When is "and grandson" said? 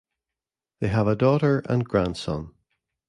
1.69-2.55